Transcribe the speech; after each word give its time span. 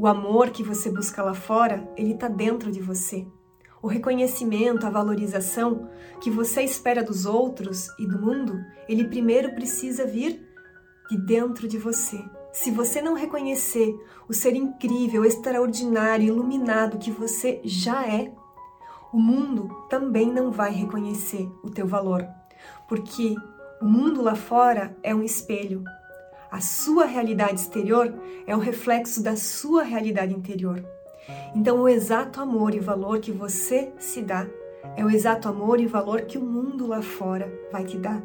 O 0.00 0.06
amor 0.06 0.48
que 0.48 0.62
você 0.62 0.90
busca 0.90 1.22
lá 1.22 1.34
fora, 1.34 1.86
ele 1.94 2.14
está 2.14 2.26
dentro 2.26 2.72
de 2.72 2.80
você. 2.80 3.26
O 3.82 3.86
reconhecimento, 3.86 4.86
a 4.86 4.90
valorização 4.90 5.90
que 6.22 6.30
você 6.30 6.62
espera 6.62 7.04
dos 7.04 7.26
outros 7.26 7.86
e 7.98 8.06
do 8.06 8.18
mundo, 8.18 8.58
ele 8.88 9.08
primeiro 9.08 9.54
precisa 9.54 10.06
vir 10.06 10.42
de 11.10 11.18
dentro 11.18 11.68
de 11.68 11.76
você. 11.76 12.18
Se 12.50 12.70
você 12.70 13.02
não 13.02 13.12
reconhecer 13.12 13.94
o 14.26 14.32
ser 14.32 14.56
incrível, 14.56 15.22
extraordinário, 15.22 16.28
iluminado 16.28 16.96
que 16.96 17.10
você 17.10 17.60
já 17.62 18.08
é, 18.08 18.32
o 19.12 19.18
mundo 19.18 19.68
também 19.90 20.32
não 20.32 20.50
vai 20.50 20.72
reconhecer 20.72 21.46
o 21.62 21.68
teu 21.68 21.86
valor, 21.86 22.26
porque 22.88 23.34
o 23.82 23.84
mundo 23.84 24.22
lá 24.22 24.34
fora 24.34 24.96
é 25.02 25.14
um 25.14 25.22
espelho. 25.22 25.84
A 26.50 26.60
sua 26.60 27.04
realidade 27.04 27.60
exterior 27.60 28.12
é 28.46 28.56
um 28.56 28.60
reflexo 28.60 29.22
da 29.22 29.36
sua 29.36 29.84
realidade 29.84 30.34
interior. 30.34 30.84
Então, 31.54 31.82
o 31.82 31.88
exato 31.88 32.40
amor 32.40 32.74
e 32.74 32.80
valor 32.80 33.20
que 33.20 33.30
você 33.30 33.92
se 33.98 34.20
dá 34.20 34.46
é 34.96 35.04
o 35.04 35.10
exato 35.10 35.48
amor 35.48 35.80
e 35.80 35.86
valor 35.86 36.22
que 36.22 36.38
o 36.38 36.44
mundo 36.44 36.86
lá 36.86 37.02
fora 37.02 37.52
vai 37.70 37.84
te 37.84 37.96
dar. 37.96 38.20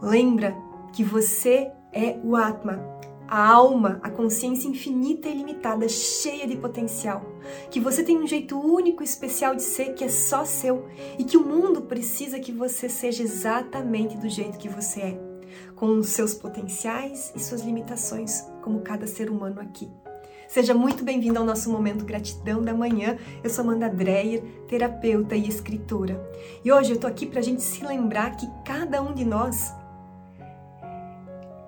Lembra 0.00 0.56
que 0.92 1.04
você 1.04 1.70
é 1.92 2.18
o 2.24 2.34
Atma, 2.34 2.80
a 3.28 3.46
alma, 3.46 4.00
a 4.02 4.10
consciência 4.10 4.66
infinita 4.66 5.28
e 5.28 5.32
ilimitada, 5.32 5.88
cheia 5.88 6.46
de 6.46 6.56
potencial. 6.56 7.24
Que 7.70 7.78
você 7.78 8.02
tem 8.02 8.18
um 8.18 8.26
jeito 8.26 8.58
único 8.58 9.02
e 9.02 9.04
especial 9.04 9.54
de 9.54 9.62
ser 9.62 9.94
que 9.94 10.02
é 10.02 10.08
só 10.08 10.44
seu 10.44 10.86
e 11.18 11.24
que 11.24 11.36
o 11.36 11.44
mundo 11.44 11.82
precisa 11.82 12.40
que 12.40 12.52
você 12.52 12.88
seja 12.88 13.22
exatamente 13.22 14.16
do 14.16 14.28
jeito 14.28 14.58
que 14.58 14.68
você 14.68 15.00
é, 15.00 15.29
com 15.74 16.02
seus 16.02 16.34
potenciais 16.34 17.32
e 17.34 17.40
suas 17.40 17.62
limitações, 17.62 18.42
como 18.62 18.80
cada 18.80 19.06
ser 19.06 19.30
humano 19.30 19.60
aqui. 19.60 19.88
Seja 20.48 20.74
muito 20.74 21.04
bem-vindo 21.04 21.38
ao 21.38 21.44
nosso 21.44 21.70
momento 21.70 22.04
Gratidão 22.04 22.60
da 22.60 22.74
Manhã. 22.74 23.16
Eu 23.42 23.48
sou 23.48 23.62
Amanda 23.62 23.88
Dreyer, 23.88 24.42
terapeuta 24.66 25.36
e 25.36 25.48
escritora. 25.48 26.20
E 26.64 26.72
hoje 26.72 26.92
eu 26.92 26.98
tô 26.98 27.06
aqui 27.06 27.24
para 27.24 27.38
a 27.38 27.42
gente 27.42 27.62
se 27.62 27.84
lembrar 27.84 28.36
que 28.36 28.48
cada 28.64 29.00
um 29.00 29.14
de 29.14 29.24
nós 29.24 29.72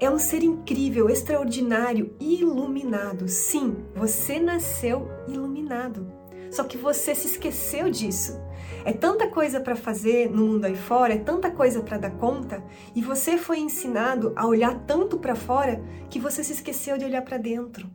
é 0.01 0.11
um 0.11 0.19
ser 0.19 0.43
incrível, 0.43 1.09
extraordinário, 1.09 2.13
iluminado. 2.19 3.29
Sim, 3.29 3.77
você 3.95 4.41
nasceu 4.41 5.09
iluminado. 5.29 6.22
Só 6.53 6.65
que 6.65 6.77
você 6.77 7.15
se 7.15 7.27
esqueceu 7.27 7.89
disso. 7.89 8.39
É 8.85 8.93
tanta 8.93 9.27
coisa 9.27 9.59
para 9.59 9.75
fazer 9.75 10.31
no 10.31 10.47
mundo 10.47 10.67
aí 10.67 10.77
fora, 10.77 11.15
é 11.15 11.19
tanta 11.19 11.51
coisa 11.51 11.81
para 11.81 11.97
dar 11.97 12.11
conta, 12.11 12.63
e 12.95 13.01
você 13.01 13.39
foi 13.39 13.59
ensinado 13.59 14.33
a 14.37 14.47
olhar 14.47 14.75
tanto 14.87 15.19
para 15.19 15.35
fora 15.35 15.83
que 16.11 16.19
você 16.19 16.45
se 16.45 16.53
esqueceu 16.53 16.99
de 16.99 17.07
olhar 17.07 17.23
para 17.23 17.39
dentro. 17.39 17.89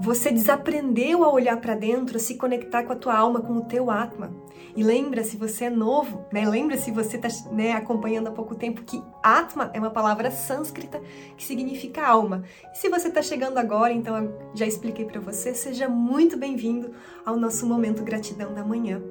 Você 0.00 0.30
desaprendeu 0.30 1.24
a 1.24 1.32
olhar 1.32 1.60
para 1.60 1.74
dentro, 1.74 2.16
a 2.16 2.20
se 2.20 2.36
conectar 2.36 2.84
com 2.84 2.92
a 2.92 2.96
tua 2.96 3.16
alma, 3.16 3.40
com 3.40 3.54
o 3.54 3.64
teu 3.64 3.90
atma. 3.90 4.32
E 4.74 4.82
lembra, 4.82 5.22
se 5.22 5.36
você 5.36 5.66
é 5.66 5.70
novo, 5.70 6.24
né? 6.32 6.48
Lembra 6.48 6.78
se 6.78 6.90
você 6.90 7.16
está 7.16 7.28
né, 7.50 7.72
acompanhando 7.72 8.28
há 8.28 8.30
pouco 8.30 8.54
tempo 8.54 8.82
que 8.82 9.02
Atma 9.22 9.70
é 9.74 9.78
uma 9.78 9.90
palavra 9.90 10.30
sânscrita 10.30 11.00
que 11.36 11.44
significa 11.44 12.06
alma. 12.06 12.42
E 12.72 12.78
se 12.78 12.88
você 12.88 13.08
está 13.08 13.20
chegando 13.20 13.58
agora, 13.58 13.92
então 13.92 14.32
já 14.54 14.66
expliquei 14.66 15.04
para 15.04 15.20
você, 15.20 15.54
seja 15.54 15.88
muito 15.88 16.38
bem-vindo 16.38 16.90
ao 17.24 17.36
nosso 17.36 17.66
momento 17.66 18.02
gratidão 18.02 18.54
da 18.54 18.64
manhã 18.64 19.02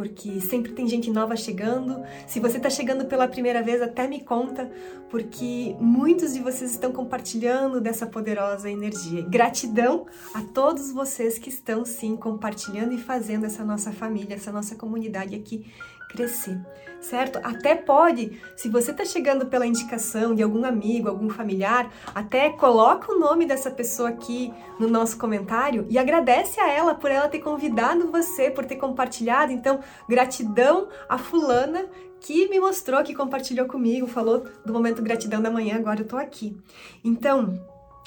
porque 0.00 0.40
sempre 0.40 0.72
tem 0.72 0.88
gente 0.88 1.10
nova 1.10 1.36
chegando. 1.36 2.02
Se 2.26 2.40
você 2.40 2.56
está 2.56 2.70
chegando 2.70 3.04
pela 3.04 3.28
primeira 3.28 3.62
vez, 3.62 3.82
até 3.82 4.08
me 4.08 4.24
conta, 4.24 4.72
porque 5.10 5.76
muitos 5.78 6.32
de 6.32 6.40
vocês 6.40 6.70
estão 6.70 6.90
compartilhando 6.90 7.82
dessa 7.82 8.06
poderosa 8.06 8.70
energia. 8.70 9.20
Gratidão 9.20 10.06
a 10.32 10.40
todos 10.40 10.90
vocês 10.90 11.38
que 11.38 11.50
estão 11.50 11.84
sim 11.84 12.16
compartilhando 12.16 12.94
e 12.94 12.98
fazendo 12.98 13.44
essa 13.44 13.62
nossa 13.62 13.92
família, 13.92 14.36
essa 14.36 14.50
nossa 14.50 14.74
comunidade 14.74 15.34
aqui 15.34 15.70
crescer, 16.10 16.58
certo? 17.00 17.38
Até 17.42 17.76
pode, 17.76 18.40
se 18.56 18.68
você 18.68 18.90
está 18.90 19.04
chegando 19.04 19.46
pela 19.46 19.64
indicação 19.64 20.34
de 20.34 20.42
algum 20.42 20.64
amigo, 20.64 21.08
algum 21.08 21.30
familiar, 21.30 21.88
até 22.12 22.50
coloca 22.50 23.12
o 23.12 23.18
nome 23.18 23.46
dessa 23.46 23.70
pessoa 23.70 24.08
aqui 24.08 24.52
no 24.78 24.88
nosso 24.88 25.16
comentário 25.16 25.86
e 25.88 25.98
agradece 25.98 26.60
a 26.60 26.68
ela 26.68 26.94
por 26.94 27.10
ela 27.10 27.28
ter 27.28 27.38
convidado 27.38 28.10
você, 28.10 28.50
por 28.50 28.64
ter 28.64 28.76
compartilhado. 28.76 29.52
Então, 29.52 29.80
gratidão 30.08 30.88
a 31.08 31.18
fulana 31.18 31.86
que 32.20 32.48
me 32.48 32.60
mostrou, 32.60 33.02
que 33.02 33.14
compartilhou 33.14 33.66
comigo, 33.66 34.06
falou 34.06 34.44
do 34.64 34.72
momento 34.72 35.02
gratidão 35.02 35.40
da 35.40 35.50
manhã, 35.50 35.76
agora 35.76 36.00
eu 36.00 36.06
tô 36.06 36.16
aqui. 36.16 36.56
Então, 37.02 37.58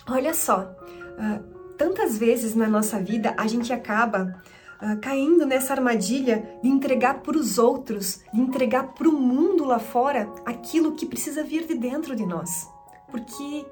olha 0.08 0.34
só, 0.34 0.62
uh, 0.62 1.44
tantas 1.78 2.18
vezes 2.18 2.56
na 2.56 2.68
nossa 2.68 3.00
vida 3.00 3.34
a 3.38 3.48
gente 3.48 3.74
acaba 3.74 4.42
uh, 4.82 5.00
caindo 5.02 5.46
nessa 5.46 5.74
armadilha 5.74 6.58
de 6.62 6.70
entregar 6.70 7.22
para 7.22 7.38
os 7.38 7.58
outros, 7.58 8.22
de 8.32 8.40
entregar 8.40 8.94
para 8.94 9.10
o 9.10 9.14
mundo 9.14 9.66
lá 9.66 9.80
fora 9.80 10.32
aquilo 10.46 10.94
que 10.94 11.06
precisa 11.06 11.44
vir 11.44 11.66
de 11.66 11.74
dentro 11.74 12.16
de 12.16 12.26
nós. 12.26 12.70
Porque 13.10 13.66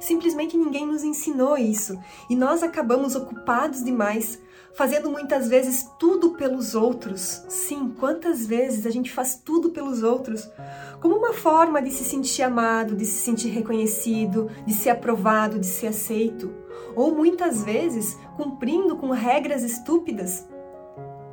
simplesmente 0.00 0.56
ninguém 0.56 0.86
nos 0.86 1.04
ensinou 1.04 1.56
isso 1.56 1.98
e 2.28 2.34
nós 2.34 2.62
acabamos 2.62 3.14
ocupados 3.14 3.84
demais, 3.84 4.40
fazendo 4.74 5.10
muitas 5.10 5.48
vezes 5.48 5.86
tudo 5.98 6.30
pelos 6.30 6.74
outros. 6.74 7.44
Sim, 7.48 7.94
quantas 8.00 8.46
vezes 8.46 8.86
a 8.86 8.90
gente 8.90 9.12
faz 9.12 9.36
tudo 9.36 9.70
pelos 9.70 10.02
outros 10.02 10.48
como 11.00 11.16
uma 11.16 11.32
forma 11.32 11.80
de 11.80 11.90
se 11.90 12.04
sentir 12.04 12.42
amado, 12.42 12.96
de 12.96 13.04
se 13.04 13.22
sentir 13.22 13.48
reconhecido, 13.48 14.50
de 14.66 14.74
ser 14.74 14.90
aprovado, 14.90 15.58
de 15.58 15.66
ser 15.66 15.88
aceito 15.88 16.50
ou 16.94 17.14
muitas 17.14 17.62
vezes 17.62 18.18
cumprindo 18.36 18.96
com 18.96 19.10
regras 19.10 19.62
estúpidas, 19.62 20.46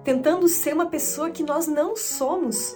tentando 0.03 0.47
ser 0.47 0.73
uma 0.73 0.87
pessoa 0.87 1.29
que 1.29 1.43
nós 1.43 1.67
não 1.67 1.95
somos. 1.95 2.75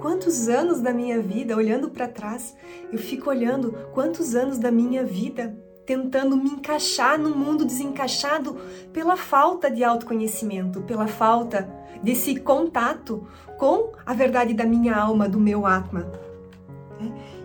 Quantos 0.00 0.48
anos 0.48 0.80
da 0.80 0.92
minha 0.92 1.20
vida, 1.20 1.56
olhando 1.56 1.90
para 1.90 2.08
trás, 2.08 2.56
eu 2.90 2.98
fico 2.98 3.30
olhando 3.30 3.72
quantos 3.92 4.34
anos 4.34 4.58
da 4.58 4.70
minha 4.70 5.04
vida 5.04 5.56
tentando 5.84 6.36
me 6.36 6.50
encaixar 6.50 7.18
no 7.18 7.30
mundo 7.30 7.64
desencaixado 7.64 8.56
pela 8.92 9.16
falta 9.16 9.70
de 9.70 9.82
autoconhecimento, 9.82 10.80
pela 10.82 11.06
falta 11.06 11.68
desse 12.02 12.36
contato 12.36 13.26
com 13.58 13.92
a 14.04 14.14
verdade 14.14 14.54
da 14.54 14.64
minha 14.64 14.96
alma, 14.96 15.28
do 15.28 15.40
meu 15.40 15.66
Atma. 15.66 16.10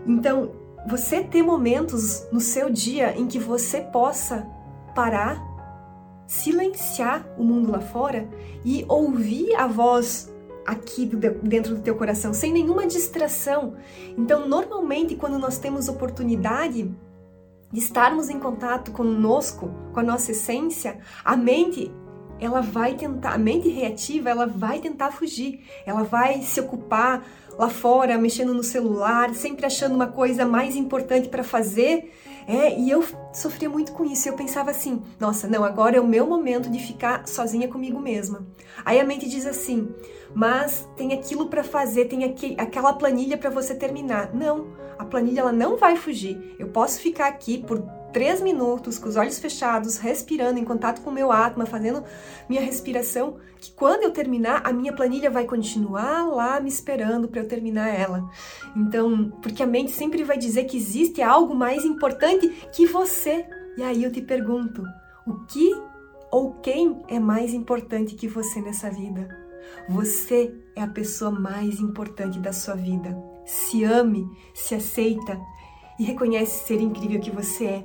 Então, 0.06 0.52
você 0.88 1.24
ter 1.24 1.44
momentos 1.44 2.26
no 2.32 2.40
seu 2.40 2.70
dia 2.70 3.18
em 3.18 3.28
que 3.28 3.40
você 3.40 3.82
possa 3.82 4.48
parar, 4.96 5.44
silenciar 6.26 7.26
o 7.38 7.44
mundo 7.44 7.72
lá 7.72 7.82
fora 7.82 8.28
e 8.64 8.86
ouvir 8.88 9.54
a 9.56 9.68
voz 9.68 10.34
aqui 10.68 11.10
dentro 11.42 11.76
do 11.76 11.82
teu 11.82 11.96
coração, 11.96 12.34
sem 12.34 12.52
nenhuma 12.52 12.86
distração. 12.86 13.76
Então, 14.18 14.48
normalmente, 14.50 15.16
quando 15.16 15.40
nós 15.40 15.58
temos 15.58 15.88
oportunidade 15.88 16.94
de 17.72 17.80
estarmos 17.80 18.30
em 18.30 18.38
contato 18.38 18.92
conosco, 18.92 19.70
com 19.94 20.00
a 20.02 20.04
nossa 20.04 20.32
essência, 20.32 21.00
a 21.24 21.38
mente 21.38 21.90
ela 22.40 22.62
vai 22.62 22.96
tentar, 22.96 23.34
a 23.34 23.38
mente 23.38 23.70
reativa, 23.70 24.30
ela 24.30 24.46
vai 24.46 24.80
tentar 24.80 25.12
fugir, 25.12 25.62
ela 25.86 26.04
vai 26.04 26.42
se 26.42 26.60
ocupar 26.60 27.26
lá 27.58 27.70
fora, 27.70 28.18
mexendo 28.18 28.54
no 28.54 28.64
celular, 28.64 29.34
sempre 29.34 29.66
achando 29.66 29.96
uma 29.96 30.08
coisa 30.08 30.46
mais 30.46 30.76
importante 30.76 31.28
para 31.28 31.44
fazer. 31.44 32.14
É, 32.48 32.80
e 32.80 32.90
eu 32.90 33.04
sofria 33.34 33.70
muito 33.70 33.92
com 33.92 34.06
isso. 34.06 34.30
Eu 34.30 34.34
pensava 34.34 34.72
assim: 34.72 35.02
nossa, 35.20 35.48
não, 35.48 35.64
agora 35.64 35.98
é 35.98 36.00
o 36.00 36.08
meu 36.08 36.26
momento 36.26 36.70
de 36.70 36.80
ficar 36.80 37.28
sozinha 37.28 37.68
comigo 37.68 38.00
mesma. 38.00 38.48
Aí 38.86 39.00
a 39.00 39.04
mente 39.04 39.28
diz 39.28 39.46
assim: 39.46 39.90
mas 40.34 40.88
tem 40.96 41.14
aquilo 41.14 41.48
para 41.48 41.64
fazer, 41.64 42.06
tem 42.06 42.24
aqui, 42.24 42.56
aquela 42.58 42.94
planilha 42.94 43.38
para 43.38 43.50
você 43.50 43.76
terminar. 43.76 44.34
Não, 44.34 44.68
a 44.98 45.04
planilha 45.04 45.42
ela 45.42 45.52
não 45.52 45.78
vai 45.78 45.96
fugir. 45.96 46.56
Eu 46.58 46.70
posso 46.70 47.00
ficar 47.00 47.28
aqui 47.28 47.58
por 47.58 47.82
três 48.12 48.42
minutos, 48.42 48.98
com 48.98 49.10
os 49.10 49.16
olhos 49.16 49.40
fechados, 49.40 49.98
respirando, 49.98 50.60
em 50.60 50.64
contato 50.64 51.02
com 51.02 51.10
o 51.10 51.14
meu 51.14 51.32
atma, 51.32 51.66
fazendo 51.66 52.04
minha 52.48 52.62
respiração, 52.62 53.38
que 53.60 53.72
quando 53.72 54.04
eu 54.04 54.12
terminar, 54.12 54.62
a 54.64 54.72
minha 54.72 54.94
planilha 54.94 55.30
vai 55.30 55.46
continuar 55.46 56.24
lá 56.28 56.60
me 56.60 56.70
esperando 56.70 57.28
para 57.28 57.42
eu 57.42 57.48
terminar 57.48 57.88
ela. 57.88 58.30
Então, 58.76 59.32
porque 59.42 59.64
a 59.64 59.68
mente 59.68 59.92
sempre 59.92 60.24
vai 60.24 60.38
dizer 60.38 60.66
que 60.66 60.78
existe 60.78 61.22
algo 61.22 61.56
mais 61.56 61.84
importante 61.86 62.48
que 62.72 62.86
você. 62.86 63.46
E 63.78 63.84
aí 63.84 64.04
eu 64.04 64.12
te 64.12 64.22
pergunto, 64.22 64.84
o 65.26 65.46
que 65.46 65.76
ou 66.32 66.56
quem 66.56 67.02
é 67.08 67.20
mais 67.20 67.54
importante 67.54 68.16
que 68.16 68.28
você 68.28 68.62
nessa 68.62 68.90
vida? 68.90 69.28
Você 69.90 70.54
é 70.76 70.82
a 70.82 70.88
pessoa 70.88 71.32
mais 71.32 71.80
importante 71.80 72.40
da 72.40 72.54
sua 72.54 72.76
vida. 72.76 73.18
Se 73.46 73.84
ame, 73.84 74.30
se 74.54 74.76
aceita 74.76 75.40
e 76.00 76.04
reconhece 76.04 76.66
ser 76.66 76.82
incrível 76.82 77.20
que 77.20 77.32
você 77.32 77.66
é. 77.66 77.84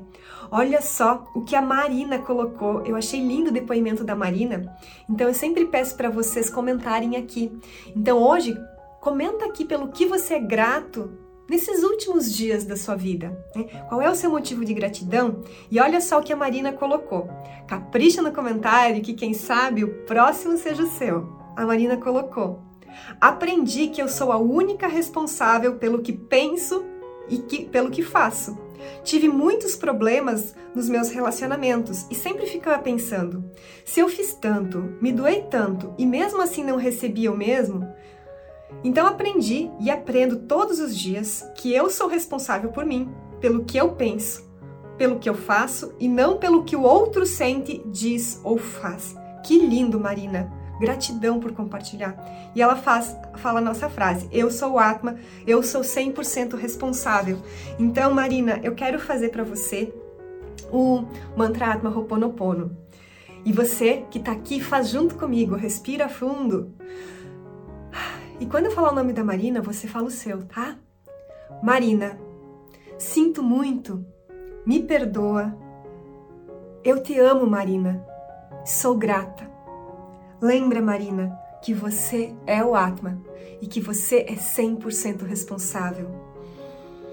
Olha 0.50 0.82
só 0.82 1.26
o 1.34 1.42
que 1.42 1.56
a 1.56 1.62
Marina 1.62 2.18
colocou. 2.18 2.84
Eu 2.84 2.94
achei 2.94 3.20
lindo 3.20 3.50
o 3.50 3.52
depoimento 3.52 4.04
da 4.04 4.14
Marina. 4.14 4.76
Então 5.08 5.28
eu 5.28 5.34
sempre 5.34 5.64
peço 5.66 5.96
para 5.96 6.10
vocês 6.10 6.50
comentarem 6.50 7.16
aqui. 7.16 7.50
Então 7.96 8.22
hoje 8.22 8.54
comenta 9.00 9.46
aqui 9.46 9.64
pelo 9.64 9.88
que 9.88 10.06
você 10.06 10.34
é 10.34 10.38
grato 10.38 11.10
nesses 11.48 11.82
últimos 11.82 12.32
dias 12.32 12.64
da 12.64 12.76
sua 12.76 12.94
vida? 12.94 13.36
Né? 13.54 13.64
Qual 13.88 14.00
é 14.00 14.10
o 14.10 14.14
seu 14.14 14.30
motivo 14.30 14.64
de 14.64 14.74
gratidão? 14.74 15.42
E 15.70 15.80
olha 15.80 16.00
só 16.00 16.18
o 16.18 16.22
que 16.22 16.32
a 16.32 16.36
Marina 16.36 16.72
colocou. 16.72 17.28
Capricha 17.66 18.22
no 18.22 18.32
comentário 18.32 19.02
que 19.02 19.14
quem 19.14 19.34
sabe 19.34 19.84
o 19.84 20.04
próximo 20.04 20.56
seja 20.56 20.82
o 20.82 20.90
seu. 20.90 21.32
A 21.56 21.66
Marina 21.66 21.96
colocou: 21.96 22.62
Aprendi 23.20 23.88
que 23.88 24.00
eu 24.00 24.08
sou 24.08 24.32
a 24.32 24.38
única 24.38 24.86
responsável 24.86 25.76
pelo 25.76 26.00
que 26.00 26.12
penso 26.12 26.84
e 27.28 27.38
que, 27.38 27.64
pelo 27.64 27.90
que 27.90 28.02
faço. 28.02 28.58
Tive 29.04 29.28
muitos 29.28 29.76
problemas 29.76 30.54
nos 30.74 30.88
meus 30.88 31.10
relacionamentos 31.10 32.06
e 32.10 32.14
sempre 32.14 32.46
ficava 32.46 32.82
pensando: 32.82 33.44
se 33.84 34.00
eu 34.00 34.08
fiz 34.08 34.34
tanto, 34.34 34.94
me 35.00 35.12
doei 35.12 35.42
tanto 35.42 35.94
e 35.98 36.06
mesmo 36.06 36.42
assim 36.42 36.64
não 36.64 36.76
recebi 36.76 37.28
o 37.28 37.36
mesmo, 37.36 37.86
então 38.82 39.06
aprendi 39.06 39.70
e 39.80 39.90
aprendo 39.90 40.40
todos 40.40 40.80
os 40.80 40.96
dias 40.96 41.48
que 41.56 41.72
eu 41.72 41.90
sou 41.90 42.08
responsável 42.08 42.70
por 42.70 42.84
mim, 42.84 43.12
pelo 43.40 43.64
que 43.64 43.76
eu 43.76 43.92
penso, 43.92 44.50
pelo 44.96 45.18
que 45.18 45.28
eu 45.28 45.34
faço 45.34 45.94
e 45.98 46.08
não 46.08 46.38
pelo 46.38 46.64
que 46.64 46.76
o 46.76 46.82
outro 46.82 47.26
sente, 47.26 47.82
diz 47.86 48.40
ou 48.42 48.58
faz. 48.58 49.14
Que 49.44 49.58
lindo, 49.58 49.98
Marina! 49.98 50.61
Gratidão 50.82 51.38
por 51.38 51.52
compartilhar. 51.52 52.16
E 52.56 52.60
ela 52.60 52.74
faz, 52.74 53.16
fala 53.36 53.60
a 53.60 53.62
nossa 53.62 53.88
frase: 53.88 54.28
Eu 54.32 54.50
sou 54.50 54.72
o 54.72 54.78
Atma, 54.80 55.16
eu 55.46 55.62
sou 55.62 55.82
100% 55.82 56.56
responsável. 56.56 57.38
Então, 57.78 58.12
Marina, 58.12 58.58
eu 58.64 58.74
quero 58.74 58.98
fazer 58.98 59.28
para 59.28 59.44
você 59.44 59.94
o 60.72 61.04
mantra 61.36 61.66
Atma 61.66 61.88
Ho'oponopono. 61.88 62.76
E 63.44 63.52
você 63.52 64.04
que 64.10 64.18
está 64.18 64.32
aqui, 64.32 64.60
faz 64.60 64.88
junto 64.88 65.14
comigo, 65.14 65.54
respira 65.54 66.08
fundo. 66.08 66.74
E 68.40 68.46
quando 68.46 68.66
eu 68.66 68.72
falar 68.72 68.90
o 68.90 68.94
nome 68.96 69.12
da 69.12 69.22
Marina, 69.22 69.60
você 69.60 69.86
fala 69.86 70.08
o 70.08 70.10
seu, 70.10 70.42
tá? 70.46 70.76
Marina, 71.62 72.18
sinto 72.98 73.40
muito, 73.40 74.04
me 74.66 74.82
perdoa. 74.82 75.56
Eu 76.82 77.00
te 77.00 77.16
amo, 77.20 77.46
Marina. 77.46 78.04
Sou 78.64 78.96
grata. 78.96 79.51
Lembra, 80.42 80.82
Marina, 80.82 81.38
que 81.62 81.72
você 81.72 82.34
é 82.48 82.64
o 82.64 82.74
Atma 82.74 83.22
e 83.60 83.68
que 83.68 83.80
você 83.80 84.26
é 84.28 84.34
100% 84.34 85.22
responsável. 85.24 86.10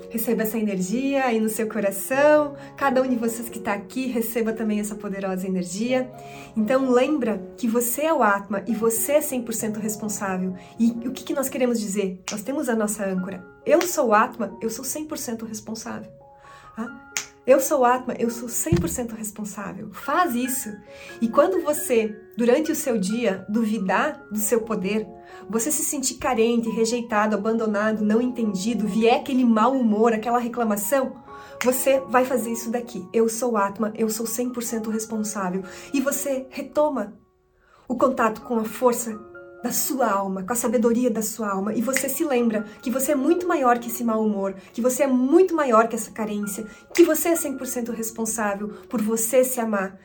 Receba 0.10 0.42
essa 0.42 0.58
energia 0.58 1.24
aí 1.26 1.40
no 1.40 1.48
seu 1.48 1.70
coração. 1.70 2.56
Cada 2.76 3.04
um 3.04 3.08
de 3.08 3.16
vocês 3.16 3.48
que 3.48 3.60
está 3.60 3.74
aqui 3.74 4.08
receba 4.08 4.52
também 4.52 4.80
essa 4.80 4.96
poderosa 4.96 5.46
energia. 5.46 6.12
Então 6.58 6.90
lembra 6.90 7.38
que 7.56 7.68
você 7.68 8.02
é 8.02 8.14
o 8.14 8.24
Atma 8.24 8.64
e 8.66 8.74
você 8.74 9.12
é 9.12 9.20
100% 9.20 9.78
responsável. 9.78 10.56
E 10.80 10.90
o 11.08 11.12
que, 11.12 11.24
que 11.24 11.34
nós 11.34 11.48
queremos 11.48 11.80
dizer? 11.80 12.24
Nós 12.32 12.42
temos 12.42 12.68
a 12.68 12.76
nossa 12.76 13.06
âncora. 13.06 13.46
Eu 13.64 13.84
sou 13.84 14.08
o 14.08 14.14
Atma, 14.16 14.58
eu 14.60 14.72
sou 14.72 14.84
100% 14.84 15.48
responsável. 15.48 16.12
Ah? 16.76 17.09
Eu 17.50 17.60
sou 17.60 17.84
Atma, 17.84 18.14
eu 18.20 18.30
sou 18.30 18.48
100% 18.48 19.16
responsável. 19.18 19.90
Faz 19.92 20.36
isso. 20.36 20.70
E 21.20 21.28
quando 21.28 21.64
você, 21.64 22.16
durante 22.38 22.72
o 22.72 22.76
seu 22.76 22.96
dia, 22.96 23.44
duvidar 23.50 24.24
do 24.30 24.38
seu 24.38 24.62
poder, 24.62 25.08
você 25.50 25.72
se 25.72 25.84
sentir 25.84 26.20
carente, 26.20 26.70
rejeitado, 26.70 27.36
abandonado, 27.36 28.06
não 28.06 28.22
entendido, 28.22 28.88
vier 28.88 29.20
aquele 29.20 29.44
mau 29.44 29.74
humor, 29.74 30.14
aquela 30.14 30.38
reclamação, 30.38 31.24
você 31.64 32.00
vai 32.02 32.24
fazer 32.24 32.52
isso 32.52 32.70
daqui. 32.70 33.04
Eu 33.12 33.28
sou 33.28 33.58
Atma, 33.58 33.92
eu 33.96 34.12
sou 34.12 34.28
100% 34.28 34.88
responsável. 34.92 35.64
E 35.92 36.00
você 36.00 36.46
retoma 36.52 37.18
o 37.88 37.98
contato 37.98 38.42
com 38.42 38.60
a 38.60 38.64
força 38.64 39.20
da 39.64 39.72
sua 39.72 40.10
alma, 40.10 40.44
com 40.44 40.54
a 40.54 40.56
sabedoria 40.56 41.10
da 41.10 41.22
sua 41.22 41.50
alma, 41.50 41.74
e 41.74 41.82
você 41.82 42.08
se 42.08 42.24
lembra 42.24 42.64
que 42.82 42.90
você 42.90 43.12
é 43.12 43.16
muito 43.16 43.48
maior 43.48 43.78
que 43.80 43.90
esse 43.90 44.04
mau 44.04 44.26
humor, 44.26 44.56
que 44.74 44.82
você 44.82 45.04
é 45.04 45.08
muito 45.08 45.56
maior 45.56 45.88
que 45.88 45.96
essa 45.96 46.12
carência, 46.12 46.66
que 46.94 47.04
você 47.04 47.30
é 47.30 47.34
100% 47.34 47.92
responsável 47.92 48.70
por 48.90 49.02
você 49.02 49.44
se 49.44 49.60
amar. 49.60 50.00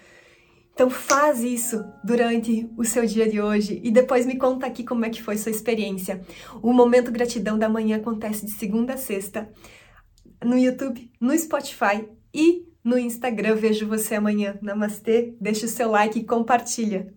Então 0.75 0.91
faz 0.91 1.41
isso 1.45 1.85
durante 2.03 2.69
o 2.77 2.85
seu 2.85 3.07
dia 3.07 3.29
de 3.29 3.41
hoje 3.41 3.81
e 3.85 3.93
depois 3.93 4.27
me 4.27 4.37
conta 4.37 4.67
aqui 4.67 4.83
como 4.83 5.05
é 5.05 5.11
que 5.11 5.23
foi 5.23 5.39
sua 5.39 5.53
experiência. 5.53 6.21
O 6.61 6.73
Momento 6.73 7.13
Gratidão 7.13 7.57
da 7.57 7.69
Manhã 7.69 7.99
acontece 7.99 8.45
de 8.45 8.51
segunda 8.53 8.95
a 8.95 8.97
sexta 8.97 9.49
no 10.45 10.59
YouTube, 10.59 11.11
no 11.21 11.37
Spotify 11.39 12.09
e 12.35 12.67
no 12.83 12.99
Instagram. 12.99 13.55
Vejo 13.55 13.87
você 13.87 14.17
amanhã. 14.17 14.59
Namastê, 14.61 15.37
deixa 15.41 15.67
o 15.67 15.69
seu 15.69 15.91
like 15.91 16.19
e 16.19 16.25
compartilha. 16.25 17.13